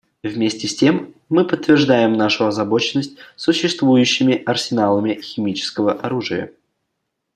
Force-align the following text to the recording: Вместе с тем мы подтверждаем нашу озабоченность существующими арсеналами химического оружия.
Вместе 0.23 0.67
с 0.67 0.75
тем 0.75 1.13
мы 1.29 1.45
подтверждаем 1.45 2.13
нашу 2.13 2.47
озабоченность 2.47 3.17
существующими 3.35 4.41
арсеналами 4.47 5.21
химического 5.21 5.91
оружия. 5.93 6.51